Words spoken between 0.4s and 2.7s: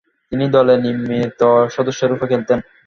দলে নিয়মিত সদস্যরূপে খেলতেন।